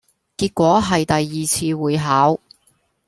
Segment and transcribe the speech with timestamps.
[0.35, 2.39] 結果喺第二次會考